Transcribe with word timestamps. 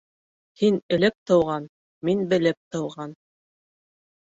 Һин 0.61 0.79
элек 0.97 1.17
тыуған, 1.31 1.67
мин 2.11 2.25
белеп 2.33 2.59
тыуған. 2.77 3.17